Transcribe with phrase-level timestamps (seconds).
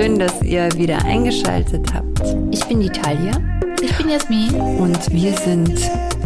[0.00, 2.22] Schön, dass ihr wieder eingeschaltet habt.
[2.50, 3.32] Ich bin die Talia.
[3.82, 4.54] Ich bin Jasmin.
[4.54, 5.78] Und wir sind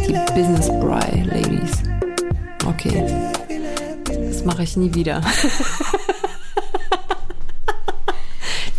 [0.07, 1.83] die Business Bry Ladies.
[2.65, 3.05] Okay.
[4.29, 5.21] Das mache ich nie wieder.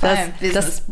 [0.02, 0.20] Das,
[0.54, 0.84] das,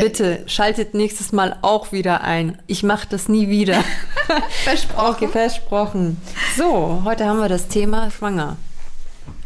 [0.00, 2.58] bitte schaltet nächstes Mal auch wieder ein.
[2.66, 3.84] Ich mache das nie wieder.
[4.64, 5.14] versprochen.
[5.14, 6.20] Okay, versprochen.
[6.56, 8.56] So, heute haben wir das Thema schwanger.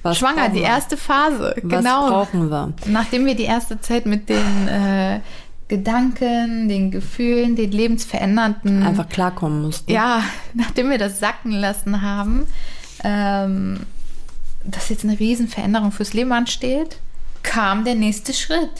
[0.02, 1.54] Was schwanger, die erste Phase.
[1.62, 2.08] Was genau.
[2.08, 2.72] brauchen wir?
[2.86, 5.20] Nachdem wir die erste Zeit mit den äh,
[5.68, 9.90] Gedanken, den Gefühlen, den lebensverändernden einfach klarkommen mussten.
[9.90, 10.22] Ja,
[10.54, 12.46] nachdem wir das sacken lassen haben,
[13.04, 13.80] ähm,
[14.64, 16.98] dass jetzt eine Riesenveränderung fürs Leben ansteht
[17.42, 18.70] kam der nächste Schritt.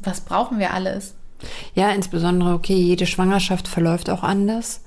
[0.00, 1.14] Was brauchen wir alles?
[1.74, 4.82] Ja, insbesondere, okay, jede Schwangerschaft verläuft auch anders.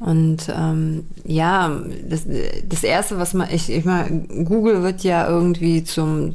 [0.00, 2.26] Und ähm, ja, das,
[2.66, 6.34] das Erste, was man, ich, ich meine, Google wird ja irgendwie zum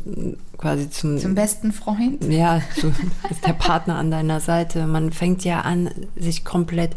[0.57, 2.23] quasi zum, zum besten Freund.
[2.25, 2.91] Ja, so,
[3.29, 4.87] ist der Partner an deiner Seite.
[4.87, 6.91] Man fängt ja an, sich komplett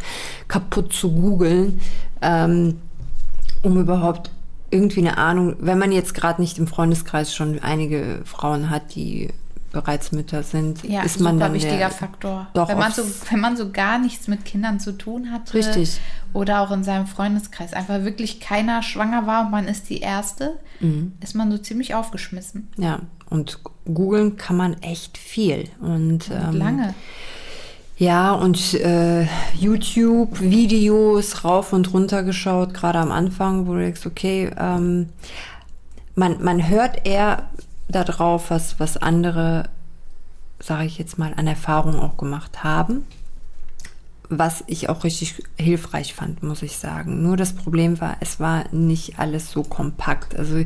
[0.46, 1.80] kaputt zu googeln,
[2.22, 2.76] ähm,
[3.62, 4.30] um überhaupt
[4.70, 9.30] irgendwie eine Ahnung, wenn man jetzt gerade nicht im Freundeskreis schon einige Frauen hat, die
[9.70, 12.48] bereits Mütter sind, ja, ist man dann wichtiger der, Faktor.
[12.54, 16.00] Doch wenn man so wenn man so gar nichts mit Kindern zu tun hat, richtig
[16.32, 20.58] oder auch in seinem Freundeskreis einfach wirklich keiner schwanger war und man ist die erste,
[20.80, 21.12] mhm.
[21.20, 22.68] ist man so ziemlich aufgeschmissen.
[22.76, 26.94] Ja, und googeln kann man echt viel und, und ähm, lange.
[27.98, 29.26] Ja, und äh,
[29.58, 35.08] YouTube-Videos rauf und runter geschaut, gerade am Anfang, wo du denkst, okay, ähm,
[36.14, 37.48] man, man hört eher
[37.88, 39.68] darauf, was, was andere,
[40.60, 43.06] sage ich jetzt mal, an Erfahrung auch gemacht haben.
[44.30, 47.22] Was ich auch richtig hilfreich fand, muss ich sagen.
[47.22, 50.38] Nur das Problem war, es war nicht alles so kompakt.
[50.38, 50.64] Also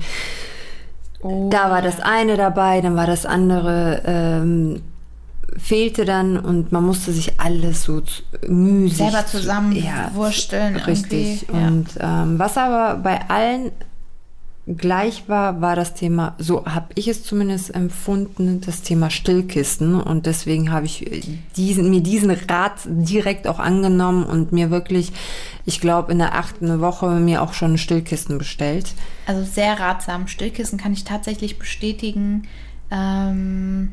[1.20, 4.02] oh, da war das eine dabei, dann war das andere.
[4.04, 4.82] Ähm,
[5.56, 8.02] fehlte dann und man musste sich alles so
[8.48, 10.76] mühsig selber zusammenwursteln.
[10.76, 11.46] Ja, richtig.
[11.48, 11.68] Ja.
[11.68, 13.72] Und ähm, was aber bei allen
[14.66, 20.00] gleich war, war das Thema, so habe ich es zumindest empfunden, das Thema Stillkissen.
[20.00, 25.12] Und deswegen habe ich diesen, mir diesen Rat direkt auch angenommen und mir wirklich,
[25.64, 28.94] ich glaube, in der achten Woche mir auch schon ein Stillkissen bestellt.
[29.26, 30.28] Also sehr ratsam.
[30.28, 32.48] Stillkissen kann ich tatsächlich bestätigen.
[32.90, 33.92] Ähm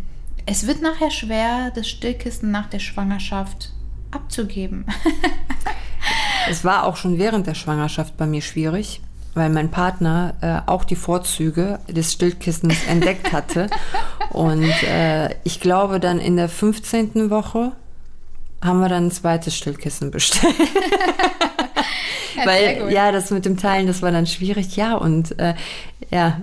[0.51, 3.71] es wird nachher schwer, das Stillkissen nach der Schwangerschaft
[4.09, 4.85] abzugeben.
[6.49, 8.99] es war auch schon während der Schwangerschaft bei mir schwierig,
[9.33, 13.67] weil mein Partner äh, auch die Vorzüge des Stillkissens entdeckt hatte.
[14.31, 17.29] Und äh, ich glaube, dann in der 15.
[17.29, 17.71] Woche
[18.63, 20.55] haben wir dann ein zweites Stillkissen bestellt.
[22.35, 24.75] ja, Weil, ja, das mit dem Teilen, das war dann schwierig.
[24.75, 25.55] Ja, und äh,
[26.11, 26.41] ja.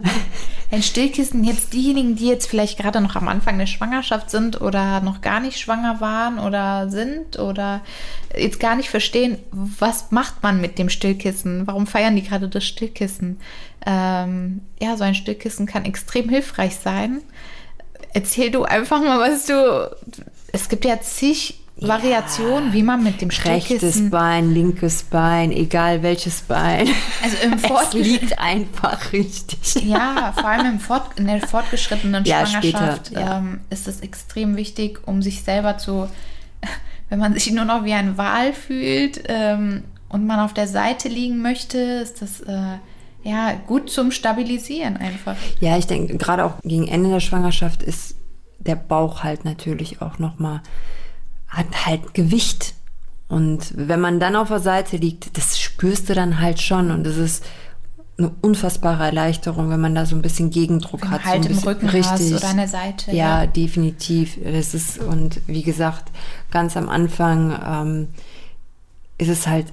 [0.71, 5.01] Ein Stillkissen, jetzt diejenigen, die jetzt vielleicht gerade noch am Anfang der Schwangerschaft sind oder
[5.01, 7.83] noch gar nicht schwanger waren oder sind oder
[8.37, 11.67] jetzt gar nicht verstehen, was macht man mit dem Stillkissen?
[11.67, 13.39] Warum feiern die gerade das Stillkissen?
[13.87, 17.23] Ähm, ja, so ein Stillkissen kann extrem hilfreich sein.
[18.13, 19.95] Erzähl du einfach mal, was du.
[20.53, 23.87] Es gibt ja zig Variation, ja, wie man mit dem Stillkissen...
[23.87, 26.89] Rechtes Bein, linkes Bein, egal welches Bein.
[27.23, 29.85] Also im Fort es liegt einfach richtig.
[29.85, 33.39] Ja, vor allem im Fort, in der fortgeschrittenen ja, Schwangerschaft später, ja.
[33.39, 36.09] ähm, ist es extrem wichtig, um sich selber zu...
[37.09, 41.09] Wenn man sich nur noch wie ein Wal fühlt ähm, und man auf der Seite
[41.09, 42.41] liegen möchte, ist das...
[42.41, 42.79] Äh,
[43.23, 45.35] ja, gut zum Stabilisieren einfach.
[45.59, 48.15] Ja, ich denke, gerade auch gegen Ende der Schwangerschaft ist
[48.61, 50.63] der Bauch halt natürlich auch nochmal
[51.49, 52.75] hat halt Gewicht.
[53.29, 56.91] Und wenn man dann auf der Seite liegt, das spürst du dann halt schon.
[56.91, 57.45] Und das ist
[58.19, 61.25] eine unfassbare Erleichterung, wenn man da so ein bisschen Gegendruck wenn hat.
[61.25, 62.33] Halt so im Rücken richtig.
[62.33, 63.11] hast oder an der Seite.
[63.11, 64.39] Ja, ja, definitiv.
[64.43, 66.11] Das ist, und wie gesagt,
[66.51, 68.09] ganz am Anfang ähm,
[69.19, 69.67] ist es halt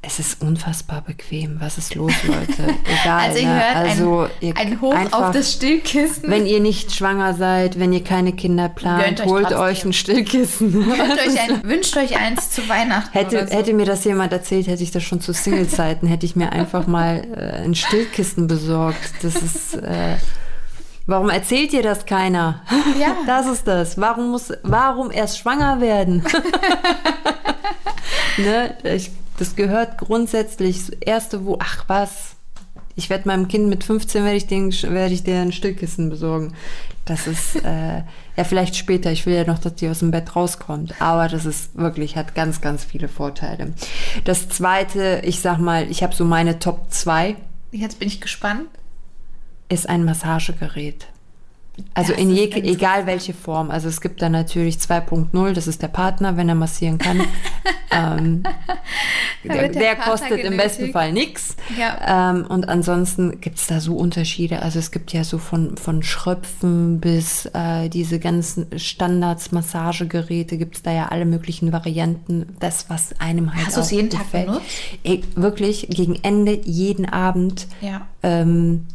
[0.00, 1.56] es ist unfassbar bequem.
[1.60, 2.74] Was ist los, Leute?
[3.02, 3.30] Egal.
[3.30, 3.54] Also, ihr ne?
[3.54, 6.30] hört also ein, ein Hoch einfach, auf das Stillkissen.
[6.30, 9.60] Wenn ihr nicht schwanger seid, wenn ihr keine Kinder plant, holt trotzdem.
[9.60, 10.88] euch ein Stillkissen.
[10.92, 13.12] euch ein, wünscht euch eins zu Weihnachten.
[13.12, 13.54] Hätte, so.
[13.54, 16.86] hätte mir das jemand erzählt, hätte ich das schon zu Single-Zeiten, hätte ich mir einfach
[16.86, 19.14] mal äh, ein Stillkissen besorgt.
[19.22, 19.74] Das ist.
[19.74, 20.16] Äh,
[21.06, 22.62] Warum erzählt dir das keiner?
[23.00, 23.16] Ja.
[23.26, 23.98] Das ist das.
[23.98, 26.22] Warum muss, warum erst schwanger werden?
[28.36, 28.76] ne?
[28.84, 32.36] Ich das gehört grundsätzlich, das erste, wo, ach was,
[32.98, 36.54] ich werde meinem Kind mit 15 werde ich, den, werde ich dir ein Stillkissen besorgen.
[37.04, 38.02] Das ist, äh,
[38.36, 39.12] ja, vielleicht später.
[39.12, 41.00] Ich will ja noch, dass die aus dem Bett rauskommt.
[41.00, 43.72] Aber das ist wirklich, hat ganz, ganz viele Vorteile.
[44.24, 47.36] Das zweite, ich sag mal, ich habe so meine Top 2.
[47.70, 48.66] Jetzt bin ich gespannt.
[49.68, 51.06] Ist ein Massagegerät.
[51.94, 53.70] Also Das in je, egal welche Form.
[53.70, 57.22] Also es gibt da natürlich 2.0, das ist der Partner, wenn er massieren kann.
[57.90, 58.42] ähm,
[59.44, 60.92] der der kostet im besten genötigt.
[60.92, 61.56] Fall nichts.
[61.78, 62.30] Ja.
[62.30, 64.62] Ähm, und ansonsten gibt es da so Unterschiede.
[64.62, 70.76] Also es gibt ja so von, von Schröpfen bis äh, diese ganzen Standards, Massagegeräte, gibt
[70.76, 72.56] es da ja alle möglichen Varianten.
[72.60, 74.46] Das, was einem halt Hast du es jeden Tag gefällt.
[74.46, 74.66] benutzt?
[75.04, 77.66] Ey, wirklich, gegen Ende, jeden Abend.
[77.80, 78.06] Ja.
[78.22, 78.86] Ähm,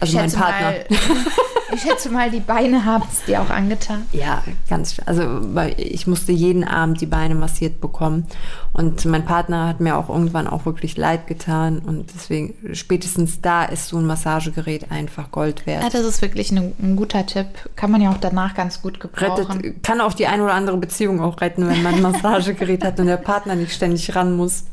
[0.00, 0.66] also mein Partner.
[0.70, 0.84] Mal,
[1.74, 4.06] ich schätze mal, die Beine haben es dir auch angetan.
[4.12, 5.22] Ja, ganz, sch- also
[5.54, 8.26] weil ich musste jeden Abend die Beine massiert bekommen
[8.72, 13.64] und mein Partner hat mir auch irgendwann auch wirklich leid getan und deswegen spätestens da
[13.64, 15.94] ist so ein Massagegerät einfach Gold Ja, wert.
[15.94, 17.46] das ist wirklich ein, ein guter Tipp.
[17.76, 19.46] Kann man ja auch danach ganz gut gebrauchen.
[19.58, 22.98] Rettet, kann auch die ein oder andere Beziehung auch retten, wenn man ein Massagegerät hat
[23.00, 24.64] und der Partner nicht ständig ran muss.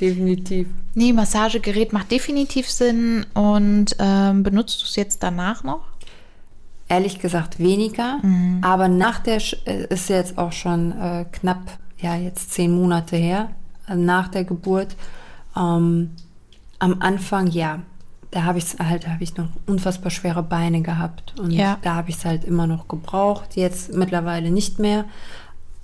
[0.00, 0.68] Definitiv.
[0.94, 3.26] Nee, Massagegerät macht definitiv Sinn.
[3.34, 5.80] Und ähm, benutzt du es jetzt danach noch?
[6.90, 8.18] Ehrlich gesagt weniger,
[8.62, 11.60] aber nach der, Sch- äh, ist jetzt auch schon äh, knapp,
[11.98, 13.50] ja jetzt zehn Monate her,
[13.86, 14.96] äh, nach der Geburt.
[15.54, 16.12] Ähm,
[16.78, 17.80] am Anfang, ja,
[18.30, 21.76] da habe ich halt, habe ich noch unfassbar schwere Beine gehabt und Ja.
[21.82, 23.54] da habe ich es halt immer noch gebraucht.
[23.56, 25.04] Jetzt mittlerweile nicht mehr,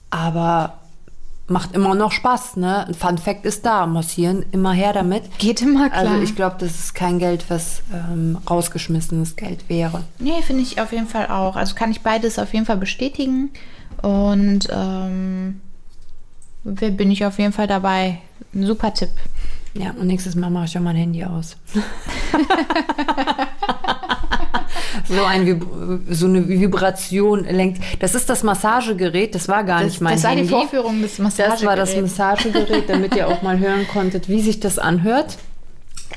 [0.08, 0.78] aber
[1.46, 2.86] macht immer noch Spaß, ne?
[2.86, 5.38] Ein Fun Fact ist da, massieren immer her damit.
[5.38, 6.06] Geht immer klar.
[6.06, 10.04] Also ich glaube, das ist kein Geld, was ähm, rausgeschmissenes Geld wäre.
[10.18, 11.56] Nee, finde ich auf jeden Fall auch.
[11.56, 13.50] Also kann ich beides auf jeden Fall bestätigen.
[14.02, 15.60] Und ähm,
[16.64, 18.20] bin ich auf jeden Fall dabei.
[18.54, 19.10] Ein super Tipp.
[19.74, 21.56] Ja, und nächstes Mal mache ich auch mein Handy aus.
[25.08, 27.82] so, ein so eine Vibration lenkt.
[28.00, 30.44] Das ist das Massagegerät, das war gar Das, nicht mein das war Handy.
[30.44, 31.60] die Vorführung des Massagegeräts.
[31.60, 35.38] das war das Massagegerät, damit ihr auch mal hören konntet, wie sich das anhört.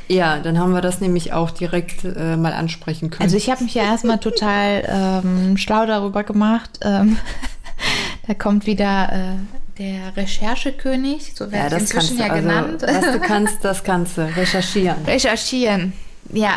[0.10, 3.24] Ja, dann haben wir das nämlich auch direkt äh, mal ansprechen können.
[3.24, 4.84] Also ich habe mich ja erstmal total
[5.26, 6.80] ähm, schlau darüber gemacht.
[6.84, 7.18] Ähm,
[8.28, 12.82] da kommt wieder äh, der Recherchekönig, so ja, wird das inzwischen ja Also, genannt.
[12.86, 14.22] was du kannst, das kannst du.
[14.36, 15.04] Recherchieren.
[15.06, 15.94] Recherchieren.
[16.32, 16.54] Ja,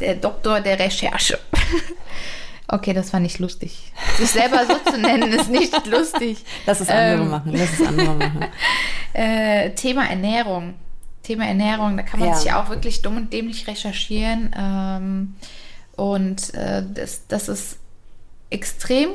[0.00, 1.38] der Doktor der Recherche.
[2.68, 3.92] Okay, das war nicht lustig.
[4.18, 6.38] Sich selber so zu nennen, ist nicht lustig.
[6.66, 7.52] Lass es andere Ähm, machen.
[7.54, 8.44] Lass es andere machen.
[9.12, 10.74] Äh, Thema Ernährung.
[11.22, 12.34] Thema Ernährung, da kann man Ja.
[12.34, 14.52] sich ja auch wirklich dumm und dämlich recherchieren.
[14.58, 15.36] Ähm,
[15.94, 17.78] und äh, das, das ist
[18.50, 19.10] extrem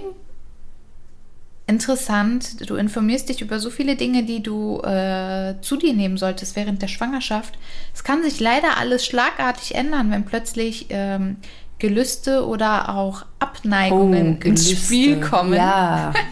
[1.71, 2.69] interessant.
[2.69, 6.81] Du informierst dich über so viele Dinge, die du äh, zu dir nehmen solltest während
[6.81, 7.57] der Schwangerschaft.
[7.95, 11.37] Es kann sich leider alles schlagartig ändern, wenn plötzlich ähm,
[11.79, 14.75] Gelüste oder auch Abneigungen ins Oh, Gelüste.
[14.75, 15.53] Spiel kommen.
[15.53, 16.13] Ja.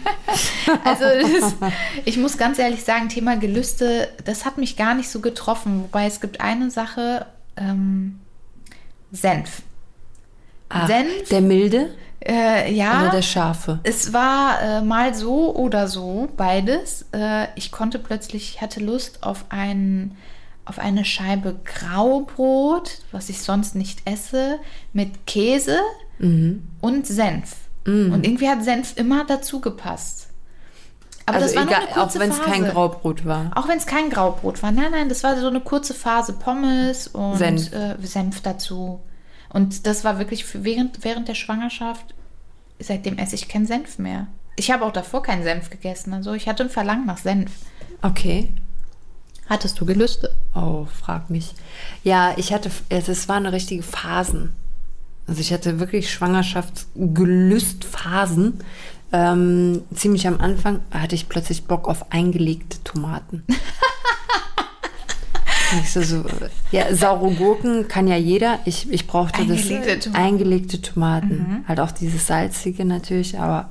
[0.84, 1.56] Also das,
[2.04, 5.82] ich muss ganz ehrlich sagen, Thema Gelüste, das hat mich gar nicht so getroffen.
[5.82, 7.26] Wobei es gibt eine Sache,
[7.56, 8.20] ähm,
[9.10, 9.62] Senf.
[10.68, 11.28] Ah, Senf?
[11.30, 11.90] Der milde
[12.22, 13.80] Äh, ja, oder der scharfe?
[13.82, 17.06] es war äh, mal so oder so, beides.
[17.12, 20.16] Äh, ich konnte plötzlich, ich hatte Lust auf, ein,
[20.66, 24.58] auf eine Scheibe Graubrot, was ich sonst nicht esse,
[24.92, 25.78] mit Käse
[26.18, 26.64] Mhm.
[26.82, 27.56] und Senf.
[27.86, 30.28] Und irgendwie hat Senf immer dazu gepasst.
[31.24, 33.50] Aber also das war egal, nur eine kurze auch wenn es kein Graubrot war.
[33.54, 34.70] Auch wenn es kein Graubrot war.
[34.70, 37.70] Nein, nein, das war so eine kurze Phase Pommes und Senf.
[37.70, 39.00] Senf, äh, Senf dazu.
[39.48, 42.14] Und das war wirklich für während, während der Schwangerschaft.
[42.80, 44.28] Seitdem esse ich keinen Senf mehr.
[44.56, 46.12] Ich habe auch davor keinen Senf gegessen.
[46.12, 47.50] Also ich hatte ein Verlangen nach Senf.
[48.02, 48.52] Okay.
[49.48, 50.36] Hattest du Gelüste?
[50.54, 51.54] Oh, frag mich.
[52.04, 54.52] Ja, ich hatte, es es waren richtige Phasen.
[55.26, 58.60] Also ich hatte wirklich Schwangerschaftsgelüstphasen.
[59.12, 63.44] Ähm, ziemlich am Anfang hatte ich plötzlich Bock auf eingelegte Tomaten.
[65.82, 66.24] Ich so, so,
[66.72, 68.58] ja, saure Gurken kann ja jeder.
[68.64, 70.24] Ich, ich brauchte Eingelegte das Tomaten.
[70.24, 71.64] eingelegte Tomaten.
[71.68, 73.68] Halt auch dieses salzige natürlich, aber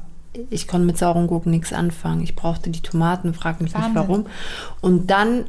[0.50, 2.22] ich konnte mit sauren Gurken nichts anfangen.
[2.22, 3.92] Ich brauchte die Tomaten, frag mich Wahnsinn.
[3.94, 4.26] nicht warum.
[4.82, 5.46] Und dann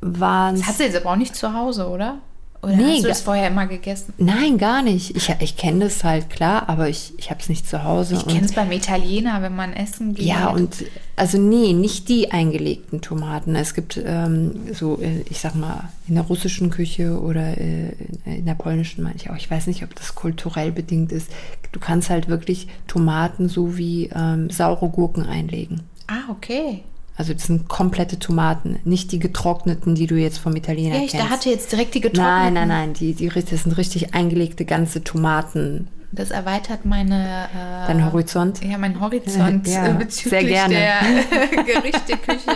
[0.00, 2.16] waren Das hast du jetzt aber auch nicht zu Hause, oder?
[2.62, 4.14] Oder Nee, hast du das vorher immer gegessen?
[4.18, 5.16] Nein, gar nicht.
[5.16, 8.14] Ich, ich kenne es halt klar, aber ich, ich habe es nicht zu Hause.
[8.14, 10.26] Ich kenne es beim Italiener, wenn man essen geht.
[10.26, 10.84] Ja, und
[11.16, 13.56] also nee, nicht die eingelegten Tomaten.
[13.56, 18.46] Es gibt ähm, so, äh, ich sag mal, in der russischen Küche oder äh, in
[18.46, 19.36] der polnischen meine ich auch.
[19.36, 21.32] Ich weiß nicht, ob das kulturell bedingt ist.
[21.72, 25.82] Du kannst halt wirklich Tomaten so wie ähm, saure Gurken einlegen.
[26.06, 26.84] Ah, okay.
[27.16, 31.10] Also das sind komplette Tomaten, nicht die getrockneten, die du jetzt vom Italiener Ja, ich
[31.10, 31.26] kennst.
[31.26, 32.54] da hatte jetzt direkt die getrockneten.
[32.54, 35.88] nein, nein, nein, die, die, das sind richtig eingelegte ganze Tomaten.
[36.14, 38.62] Das erweitert meine äh, Dein Horizont?
[38.62, 40.74] Ja, mein Horizont Ja, äh, bezüglich sehr gerne.
[40.74, 42.50] der Gerichteküche.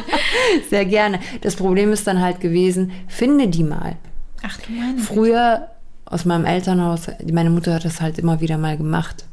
[0.68, 1.20] Sehr gerne.
[1.40, 3.96] Das Problem ist dann halt gewesen, finde die mal.
[4.42, 4.98] Ach du meine.
[4.98, 5.68] Früher
[6.04, 9.24] aus meinem Elternhaus, meine Mutter hat das halt immer wieder mal gemacht.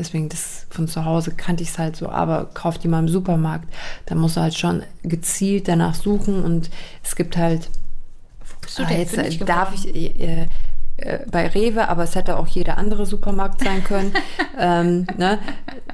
[0.00, 3.08] Deswegen das von zu Hause kannte ich es halt so, aber kauf die mal im
[3.08, 3.68] Supermarkt,
[4.06, 6.70] da musst du halt schon gezielt danach suchen und
[7.04, 7.68] es gibt halt
[8.76, 10.46] du Ah, jetzt fündig äh, darf ich äh,
[10.96, 14.12] äh, bei Rewe, aber es hätte auch jeder andere Supermarkt sein können.
[14.58, 15.38] ähm, ne?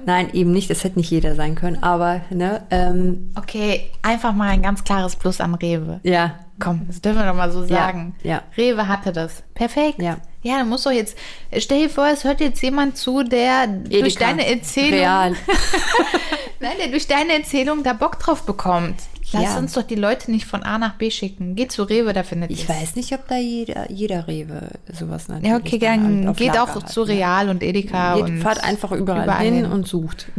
[0.04, 4.48] Nein, eben nicht, es hätte nicht jeder sein können, aber ne, ähm, Okay, einfach mal
[4.50, 6.00] ein ganz klares Plus an Rewe.
[6.02, 8.14] ja, Komm, das dürfen wir doch mal so sagen.
[8.22, 8.40] ja.
[8.56, 9.42] Rewe hatte das.
[9.54, 10.00] Perfekt.
[10.00, 10.16] Ja.
[10.46, 11.16] Ja, dann muss doch jetzt,
[11.58, 15.32] stell dir vor, es hört jetzt jemand zu, der durch Edeka, deine Erzählung, Real.
[16.60, 18.94] nein, der durch deine Erzählung da Bock drauf bekommt.
[19.32, 19.58] Lass Ja.
[19.58, 21.56] uns doch die Leute nicht von A nach B schicken.
[21.56, 22.68] Geh zu Rewe, da findet Ich ihr's.
[22.68, 26.46] weiß nicht, ob da jeder, jeder Rewe sowas natürlich Ja, okay, dann dann halt geht
[26.54, 27.08] Lager auch hat, zu ne?
[27.08, 30.26] Real und Edeka Geht, und fahrt einfach überall, hin, und sucht.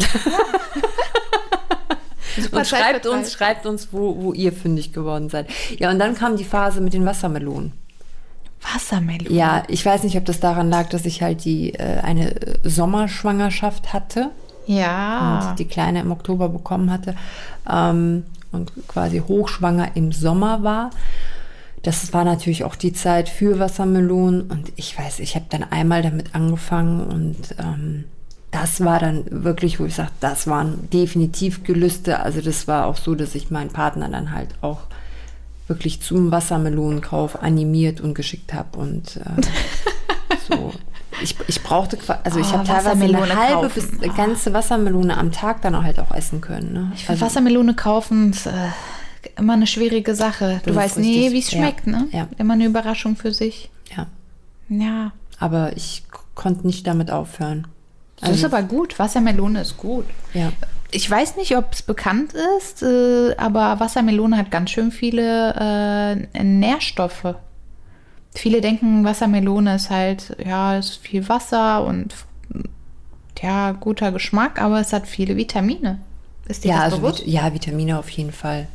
[2.40, 5.48] Super und schreibt uns, schreibt uns, wo, wo ihr fündig geworden seid.
[5.80, 7.74] Ja, und dann kam die Phase mit den Wassermelonen.
[8.74, 9.32] Wassermelone.
[9.36, 12.34] Ja, ich weiß nicht, ob das daran lag, dass ich halt die äh, eine
[12.64, 14.32] Sommerschwangerschaft hatte
[14.66, 15.50] Ja.
[15.52, 17.16] und die Kleine im Oktober bekommen hatte
[17.70, 20.90] ähm, und quasi hochschwanger im Sommer war.
[21.84, 26.02] Das war natürlich auch die Zeit für Wassermelonen und ich weiß, ich habe dann einmal
[26.02, 28.06] damit angefangen und ähm,
[28.52, 32.20] das war dann wirklich, wo ich sage, das waren definitiv Gelüste.
[32.22, 34.80] Also das war auch so, dass ich meinen Partner dann halt auch
[35.68, 39.42] wirklich zum Wassermelonenkauf animiert und geschickt habe und äh,
[40.50, 40.74] so.
[41.24, 43.72] Ich, ich brauchte, also ich Oh, habe teilweise eine halbe kaufen.
[43.74, 46.74] bis eine ganze Wassermelone am Tag dann auch halt auch essen können.
[46.74, 46.92] Ne?
[46.96, 48.52] Ich finde Wassermelone kaufen ist, äh,
[49.36, 50.62] immer eine schwierige Sache.
[50.64, 51.58] Du weißt nie, wie es Ja.
[51.60, 52.08] schmeckt, ne?
[52.12, 52.28] Ja.
[52.38, 53.72] Immer eine Überraschung für sich.
[53.96, 54.06] ja,
[54.70, 55.12] Ja.
[55.40, 56.04] aber ich
[56.36, 57.66] konnte nicht damit aufhören.
[58.22, 59.00] Das ist aber gut.
[59.00, 60.06] Wassermelone ist gut.
[60.36, 60.52] Ja.
[60.92, 65.54] Ich weiß nicht, ob es bekannt ist, äh, aber Wassermelone hat ganz schön viele
[66.34, 67.36] äh, Nährstoffe.
[68.34, 72.14] Viele denken, Wassermelone ist halt, ja, ist viel Wasser und
[73.42, 76.00] ja, guter Geschmack, aber es hat viele Vitamine.
[76.48, 77.20] Ist dir Ja, das also bewusst?
[77.26, 78.68] Vit ja, Vitamine auf jeden Fall.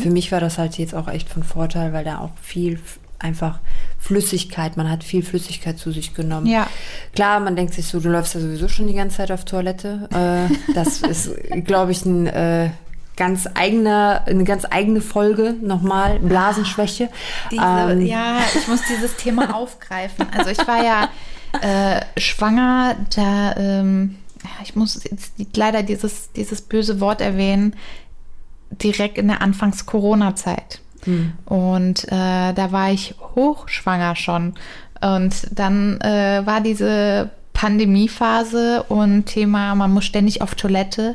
[0.00, 2.78] Für mich war das halt jetzt auch echt von Vorteil, weil da auch viel
[3.18, 3.58] einfach
[4.04, 6.46] Flüssigkeit, man hat viel Flüssigkeit zu sich genommen.
[6.46, 6.66] Ja.
[7.14, 10.08] Klar, man denkt sich so, du läufst ja sowieso schon die ganze Zeit auf Toilette.
[10.12, 11.30] Äh, das ist,
[11.64, 12.68] glaube ich, ein äh,
[13.16, 17.08] ganz eigener, eine ganz eigene Folge nochmal, Blasenschwäche.
[17.50, 20.26] Diese, Ähm, ja, ich muss dieses Thema aufgreifen.
[20.36, 21.08] Also ich war ja
[21.62, 24.16] äh, schwanger, da, ähm,
[24.62, 27.74] ich muss jetzt leider dieses, dieses böse Wort erwähnen,
[28.70, 30.80] direkt in der Anfangs-Corona-Zeit.
[31.44, 34.54] Und äh, da war ich hochschwanger schon.
[35.00, 41.14] Und dann äh, war diese Pandemiephase und Thema, man muss ständig auf Toilette.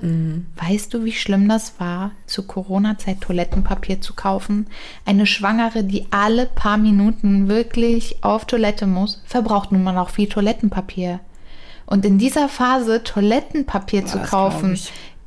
[0.56, 4.68] Weißt du, wie schlimm das war, zu Corona-Zeit Toilettenpapier zu kaufen?
[5.06, 10.30] Eine Schwangere, die alle paar Minuten wirklich auf Toilette muss, verbraucht nun mal auch viel
[10.30, 11.20] Toilettenpapier.
[11.86, 14.80] Und in dieser Phase Toilettenpapier zu das kaufen.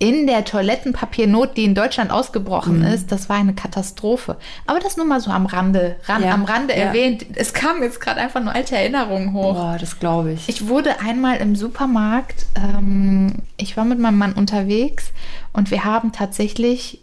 [0.02, 2.86] In der Toilettenpapiernot, die in Deutschland ausgebrochen Mhm.
[2.86, 4.36] ist, das war eine Katastrophe.
[4.66, 6.86] Aber das nur mal so am Rande, ran, Ja, am Rande ja.
[6.86, 7.24] erwähnt.
[7.36, 9.54] Es kamen jetzt gerade einfach nur alte Erinnerungen hoch.
[9.54, 10.48] Boah, das glaube ich.
[10.48, 15.12] Ich wurde einmal im Supermarkt, ähm, ich war mit meinem Mann unterwegs
[15.52, 17.00] und wir haben tatsächlich,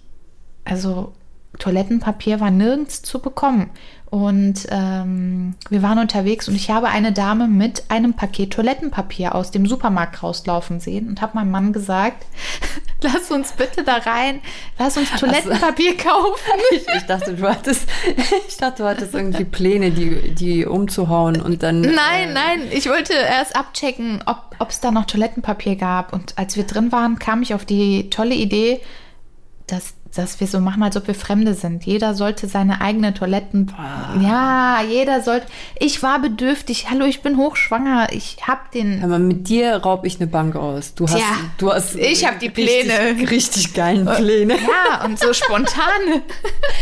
[0.66, 1.14] also
[1.60, 3.70] Toilettenpapier war nirgends zu bekommen.
[4.10, 9.52] Und ähm, wir waren unterwegs und ich habe eine Dame mit einem Paket Toilettenpapier aus
[9.52, 12.26] dem Supermarkt rauslaufen sehen und habe meinem Mann gesagt,
[13.04, 14.42] lass uns bitte da rein,
[14.80, 16.60] lass uns Toilettenpapier kaufen.
[16.72, 17.88] Ich, ich dachte, du hattest,
[18.48, 21.82] ich dachte, du hattest irgendwie Pläne, die, die umzuhauen und dann.
[21.82, 26.14] Nein, äh, nein, ich wollte erst abchecken, ob es da noch Toilettenpapier gab.
[26.14, 28.82] Und als wir drin waren, kam ich auf die tolle Idee,
[29.68, 31.86] dass, dass wir so machen, als ob wir Fremde sind.
[31.86, 33.72] Jeder sollte seine eigene Toiletten.
[34.22, 35.46] Ja, jeder sollte.
[35.80, 36.88] Ich war bedürftig.
[36.90, 38.08] Hallo, ich bin hochschwanger.
[38.12, 39.04] Ich hab den.
[39.04, 40.96] Aber mit dir raub ich eine Bank aus.
[40.96, 41.26] Du hast, Tja,
[41.58, 43.30] du hast ich hab die richtig, Pläne.
[43.30, 44.56] Richtig geilen Pläne.
[44.70, 45.84] Ja, und so spontan.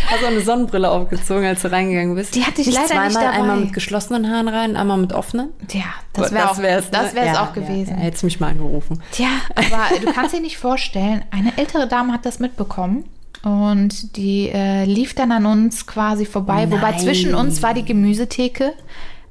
[0.10, 2.36] Hast auch eine Sonnenbrille aufgezogen, als du reingegangen bist.
[2.36, 3.31] Die hatte ich leider zweimal, nicht dabei.
[3.31, 5.50] einmal mit geschlossenen Haaren rein, einmal mit offenen.
[5.72, 7.22] Ja, das wäre auch, wär's, das ne?
[7.22, 7.91] wär's Ja, auch gewesen.
[7.91, 9.01] Ja, ja, hättest mich mal angerufen.
[9.12, 13.05] Tja, aber du kannst dir nicht vorstellen, eine ältere Dame hat das mitbekommen
[13.44, 17.00] und die äh, lief dann an uns quasi vorbei, wobei Nein.
[17.00, 18.74] zwischen uns war die Gemüsetheke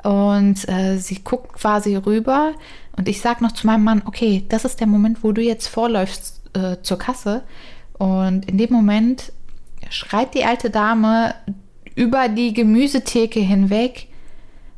[0.02, 2.52] und äh, sie guckt quasi rüber
[2.96, 5.66] und ich sag noch zu meinem Mann, okay, das ist der Moment, wo du jetzt
[5.66, 7.42] vorläufst äh, zur Kasse
[7.98, 9.32] und in dem Moment
[9.90, 11.34] schreit die alte Dame
[11.94, 14.08] über die Gemüsetheke hinweg,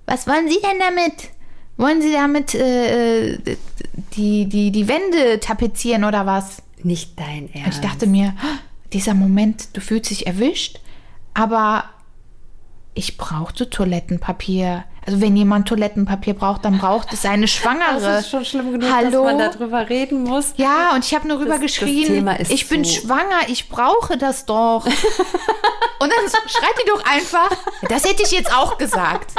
[0.06, 1.30] was wollen Sie denn damit?
[1.76, 3.38] Wollen Sie damit äh,
[4.16, 6.62] die, die, die Wände tapezieren oder was?
[6.82, 7.78] Nicht dein Und Ernst.
[7.85, 8.58] ich dachte mir, "Ah,
[8.92, 10.80] dieser Moment, du fühlst dich erwischt,
[11.35, 11.85] aber
[12.95, 14.85] ich brauchte Toilettenpapier.
[15.07, 18.00] Also wenn jemand Toilettenpapier braucht, dann braucht es eine Schwangere.
[18.00, 19.25] Das ist schon schlimm genug, Hallo?
[19.25, 20.54] dass man darüber reden muss.
[20.57, 24.85] Ja, und ich habe nur rüber geschrien, ich bin so- schwanger, ich brauche das doch.
[26.00, 27.50] und dann schreit die doch einfach,
[27.88, 29.33] das hätte ich jetzt auch gesagt.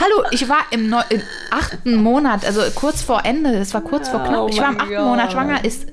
[0.00, 1.20] Hallo, ich war im, neu, im
[1.50, 4.80] achten Monat, also kurz vor Ende, es war kurz vor knapp, Oh ich war im
[4.80, 5.04] achten.
[5.04, 5.86] Monat schwanger, ist,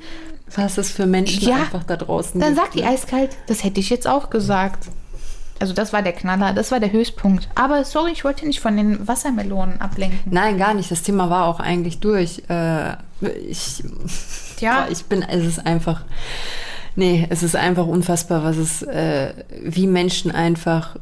[0.55, 1.57] Was es für Menschen Ja.
[1.57, 2.87] einfach da draußen dann sagt die ne?
[2.89, 4.87] eiskalt, das hätte ich jetzt auch gesagt.
[5.59, 7.49] Also das war der Knaller, das war der Höchstpunkt.
[7.55, 10.19] Aber sorry, ich wollte nicht von den Wassermelonen ablenken.
[10.31, 10.91] Nein, gar nicht.
[10.91, 12.43] Das Thema war auch eigentlich durch.
[12.47, 12.91] Äh,
[13.49, 13.83] ich,
[14.59, 14.81] Ja.
[14.83, 16.01] Boah, ich bin, es ist einfach,
[16.95, 20.95] nee, es ist einfach unfassbar, was es, äh, wie Menschen einfach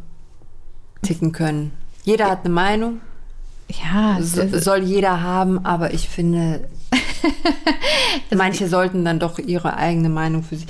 [1.02, 1.72] ticken können.
[2.04, 3.02] Jeder hat eine Meinung,
[3.70, 6.68] Ja, so, soll jeder haben, aber ich finde,
[8.36, 10.68] manche sollten dann doch ihre eigene Meinung für sich.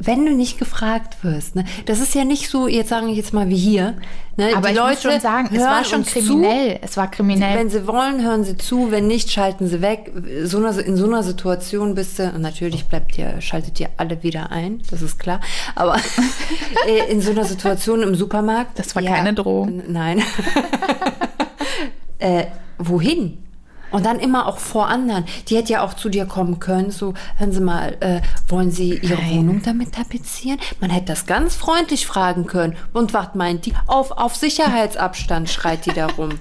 [0.00, 3.34] Wenn du nicht gefragt wirst, ne, das ist ja nicht so, jetzt sagen ich jetzt
[3.34, 3.96] mal wie hier,
[4.36, 6.78] ne, aber die ich Leute muss schon sagen, es war schon uns zu, kriminell.
[6.82, 7.58] Es war kriminell.
[7.58, 8.92] wenn sie wollen, hören sie zu.
[8.92, 10.12] Wenn nicht, schalten sie weg.
[10.44, 14.22] So einer, in so einer Situation bist du, und natürlich bleibt ihr, schaltet ihr alle
[14.22, 15.40] wieder ein, das ist klar.
[15.74, 15.96] Aber
[16.86, 18.78] äh, in so einer Situation im Supermarkt.
[18.78, 19.82] Das war keine Drohung.
[19.88, 20.22] Nein.
[22.20, 22.44] äh,
[22.78, 23.47] wohin?
[23.90, 25.24] Und dann immer auch vor anderen.
[25.48, 26.90] Die hätte ja auch zu dir kommen können.
[26.90, 29.38] So, hören Sie mal, äh, wollen Sie Ihre Nein.
[29.38, 30.58] Wohnung damit tapezieren?
[30.80, 32.76] Man hätte das ganz freundlich fragen können.
[32.92, 33.74] Und was meint die?
[33.86, 36.30] Auf, auf Sicherheitsabstand schreit die da rum.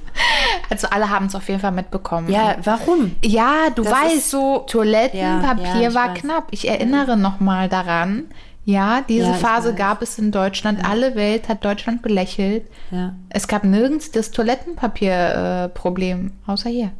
[0.70, 2.30] Also alle haben es auf jeden Fall mitbekommen.
[2.30, 3.16] Ja, warum?
[3.24, 6.20] Ja, du Das weißt, so- Toilettenpapier Ja, ja, war weiß.
[6.22, 6.48] knapp.
[6.52, 8.26] Ich erinnere noch mal daran.
[8.66, 9.76] Ja, diese Ja, Phase weiß.
[9.78, 10.84] gab es in Deutschland.
[10.88, 12.68] Alle Welt hat Deutschland belächelt.
[12.92, 16.92] Ja, Es gab nirgends das Toilettenpapier-Problem, äh, außer hier.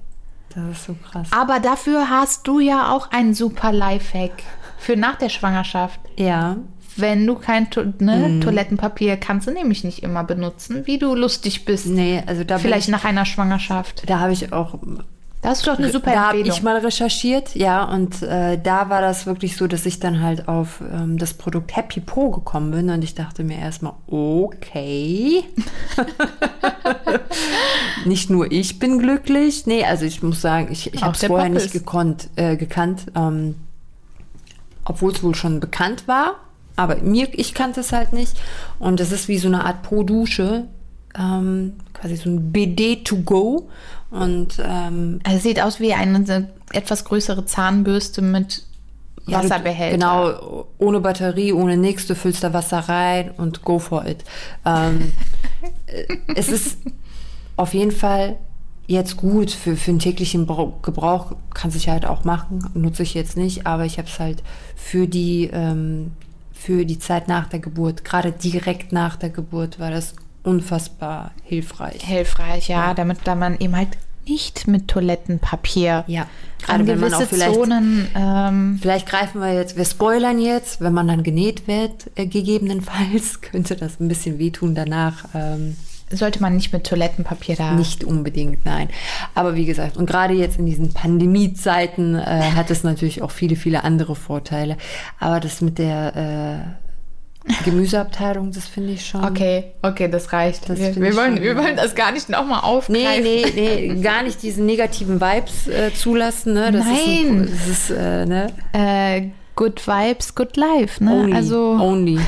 [0.58, 1.28] Das ist so krass.
[1.32, 4.44] Aber dafür hast du ja auch einen super Lifehack
[4.78, 6.00] für nach der Schwangerschaft.
[6.18, 6.58] Ja,
[6.96, 8.42] Wenn du kein to ne, Mhm.
[8.42, 11.86] Toilettenpapier kannst du nämlich nicht immer benutzen, wie du lustig bist.
[11.88, 14.00] nee, also da Vielleicht bin nach einer Schwangerschaft.
[14.02, 14.80] ich, da habe ich auch,
[15.42, 19.02] Das ist doch eine super da habe ich mal recherchiert, ja, und äh, da war
[19.02, 22.90] das wirklich so, dass ich dann halt auf ähm, das Produkt Happy Pro gekommen bin
[22.90, 25.44] und ich dachte mir erstmal, okay,
[28.06, 31.50] nicht nur ich bin glücklich, nee, also ich muss sagen, ich, ich habe es vorher
[31.50, 31.64] Poppes.
[31.64, 33.56] nicht gekonnt, äh, gekannt, ähm,
[34.86, 36.36] obwohl es wohl schon bekannt war,
[36.78, 38.40] aber mir, ich kannte es halt nicht.
[38.80, 40.68] Und es ist wie so eine Art Po-Dusche,
[41.18, 43.70] ähm, quasi so ein BD to go
[44.12, 48.64] und ähm, Also sieht aus wie eine etwas größere Zahnbürste mit
[49.26, 49.98] Ja, du- Wasserbehälter.
[49.98, 54.24] Genau, ohne Batterie, ohne nichts, du füllst da Wasser rein und go for it.
[54.66, 55.12] Ähm,
[55.88, 56.78] äh, es ist
[57.58, 58.38] auf jeden Fall
[58.90, 63.14] jetzt gut für, für den täglichen Brau- Gebrauch, kann sich halt auch machen, nutze ich
[63.16, 64.42] jetzt nicht, aber ich habe es halt
[64.78, 66.12] für die, ähm,
[66.54, 70.14] für die Zeit nach der Geburt, gerade direkt nach der Geburt, war das
[70.48, 72.02] unfassbar hilfreich.
[72.04, 73.90] Hilfreich, ja, damit da man eben halt
[74.28, 76.28] nicht mit Toilettenpapier Ja,
[76.68, 80.40] an gerade wenn man auch gewisse vielleicht Zonen ähm, Vielleicht greifen wir jetzt, wir spoilern
[80.40, 85.26] jetzt, wenn man dann genäht wird, äh, gegebenenfalls, könnte das ein bisschen wehtun danach.
[85.34, 85.76] Ähm,
[86.10, 87.74] sollte man nicht mit Toilettenpapier da.
[87.74, 88.90] Nicht unbedingt, nein.
[89.36, 93.58] Aber wie gesagt, und gerade jetzt in diesen Pandemiezeiten äh, hat es natürlich auch viele,
[93.58, 94.78] viele andere Vorteile.
[95.20, 96.87] Aber das mit der äh,
[97.64, 99.24] Gemüseabteilung, das finde ich schon.
[99.24, 100.70] Okay, okay, das reicht.
[100.70, 103.24] Das wir, wir, wollen, wir wollen das gar nicht nochmal aufgreifen.
[103.24, 106.54] Nee, nee, nee, gar nicht diese negativen Vibes äh, zulassen.
[106.54, 106.72] Ne?
[106.72, 107.50] Das Ist ein, Nein.
[107.52, 108.54] das ist, äh, ne?
[108.74, 111.12] Äh, good Vibes, good life, ne?
[111.12, 111.34] Only.
[111.34, 112.18] Also, only.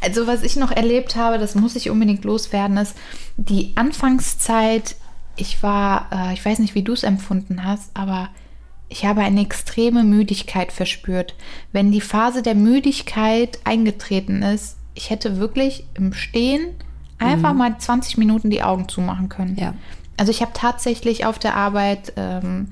[0.00, 2.96] also was ich noch erlebt habe, das muss ich unbedingt loswerden, ist
[3.36, 4.96] die Anfangszeit.
[5.36, 8.28] Ich war, äh, ich weiß nicht, wie du es empfunden hast, aber
[8.94, 11.34] ich habe eine extreme Müdigkeit verspürt.
[11.72, 16.68] Wenn die Phase der Müdigkeit eingetreten ist, ich hätte wirklich im Stehen
[17.18, 19.56] einfach mal 20 Minuten die Augen zumachen können.
[19.56, 19.74] Ja.
[20.16, 22.68] Also ich habe tatsächlich auf der Arbeit ähm,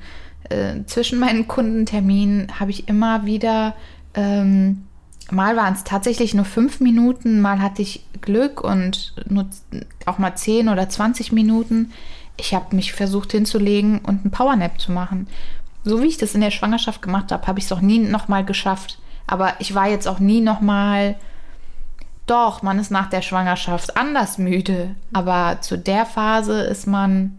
[0.49, 3.75] äh, zwischen meinen Kundenterminen habe ich immer wieder,
[4.15, 4.85] ähm,
[5.29, 9.47] mal waren es tatsächlich nur fünf Minuten, mal hatte ich Glück und nur
[10.07, 11.91] auch mal zehn oder 20 Minuten.
[12.37, 15.27] Ich habe mich versucht hinzulegen und einen Powernap zu machen.
[15.85, 18.45] So wie ich das in der Schwangerschaft gemacht habe, habe ich es auch nie nochmal
[18.45, 18.99] geschafft.
[19.27, 21.17] Aber ich war jetzt auch nie nochmal
[22.27, 24.95] doch, man ist nach der Schwangerschaft anders müde.
[25.13, 27.37] Aber zu der Phase ist man.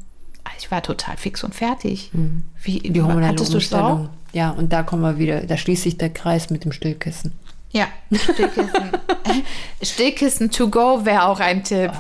[0.59, 2.11] Ich war total fix und fertig.
[2.61, 4.09] Wie, Die hattest du es auch?
[4.33, 7.33] Ja, und da kommen wir wieder, da schließt sich der Kreis mit dem Stillkissen.
[7.71, 8.91] Ja, Stillkissen.
[9.81, 11.91] Stillkissen to go wäre auch ein Tipp.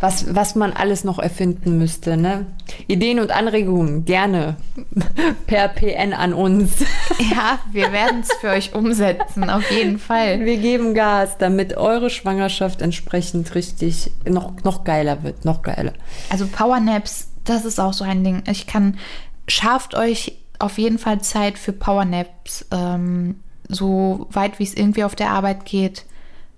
[0.00, 2.16] Was, was man alles noch erfinden müsste.
[2.16, 2.46] Ne?
[2.86, 4.56] Ideen und Anregungen gerne
[5.46, 6.72] per PN an uns.
[7.18, 10.44] Ja, wir werden es für euch umsetzen, auf jeden Fall.
[10.44, 15.94] Wir geben Gas, damit eure Schwangerschaft entsprechend richtig noch, noch geiler wird, noch geiler.
[16.28, 18.42] Also Powernaps, das ist auch so ein Ding.
[18.50, 18.98] Ich kann,
[19.48, 25.16] schafft euch auf jeden Fall Zeit für Powernaps, ähm, so weit wie es irgendwie auf
[25.16, 26.04] der Arbeit geht.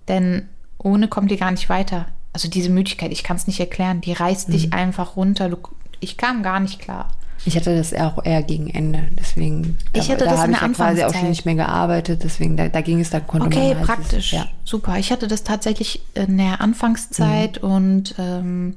[0.09, 2.07] Denn ohne kommt ihr gar nicht weiter.
[2.33, 4.53] Also diese Müdigkeit, ich kann es nicht erklären, die reißt mhm.
[4.53, 5.49] dich einfach runter.
[5.49, 5.57] Du,
[5.99, 7.11] ich kam gar nicht klar.
[7.45, 9.77] Ich hatte das auch eher gegen Ende, deswegen.
[9.93, 12.21] Ich hatte da, das da in der ich ja quasi auch schon nicht mehr gearbeitet,
[12.23, 14.47] deswegen da, da ging es, da konnte okay, halt praktisch, Das, ja.
[14.65, 14.97] super.
[14.97, 17.71] Ich hatte das tatsächlich in der Anfangszeit mhm.
[17.71, 18.75] und ähm,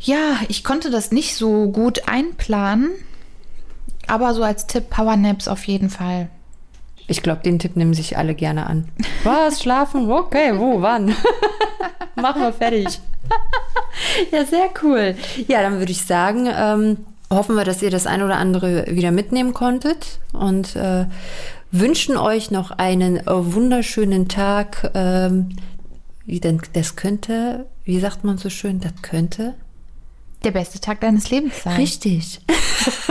[0.00, 2.90] ja, ich konnte das nicht so gut einplanen,
[4.06, 6.30] aber so als Tipp Powernaps auf jeden Fall.
[7.06, 8.88] Ich glaube, den Tipp nehmen sich alle gerne an.
[9.24, 9.62] Was?
[9.62, 10.10] Schlafen?
[10.10, 10.80] Okay, wo?
[10.80, 11.14] Wann?
[12.16, 13.00] Machen wir fertig.
[14.30, 15.14] ja, sehr cool.
[15.48, 16.98] Ja, dann würde ich sagen, ähm,
[17.30, 21.06] hoffen wir, dass ihr das ein oder andere wieder mitnehmen konntet und äh,
[21.70, 24.90] wünschen euch noch einen äh, wunderschönen Tag.
[24.94, 25.56] Ähm,
[26.24, 29.54] wie denn, das könnte, wie sagt man so schön, das könnte
[30.42, 31.76] der beste Tag deines Lebens sein.
[31.76, 32.40] Richtig.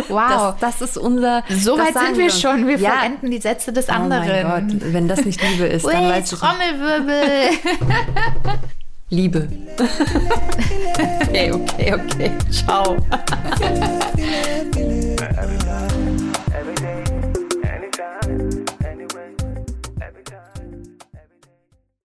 [0.10, 0.56] Wow.
[0.60, 1.44] Das, das ist unser.
[1.50, 2.42] So weit sind wir uns.
[2.42, 2.68] schon.
[2.68, 2.92] Wir ja.
[2.92, 4.28] vollenden die Sätze des Oh anderen.
[4.28, 6.42] mein Gott, wenn das nicht Liebe ist, dann Ui, weiß ich nicht.
[6.42, 7.50] Trommelwirbel.
[9.10, 9.48] Liebe.
[11.22, 12.32] okay, okay, okay.
[12.50, 12.98] Ciao.